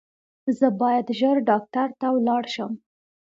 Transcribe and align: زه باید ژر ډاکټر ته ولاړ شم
زه 0.59 0.67
باید 0.81 1.07
ژر 1.19 1.37
ډاکټر 1.49 1.89
ته 1.99 2.07
ولاړ 2.15 2.43
شم 2.53 2.71